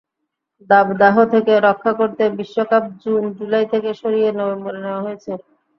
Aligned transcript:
দাবদাহ 0.69 1.15
থেকে 1.33 1.53
রক্ষা 1.67 1.91
করতে 1.99 2.23
বিশ্বকাপ 2.37 2.83
জুন-জুলাই 3.01 3.65
থেকে 3.73 3.89
সরিয়ে 4.01 4.29
নভেম্বরে 4.31 4.79
নেওয়া 4.81 5.03
হয়েছে। 5.05 5.31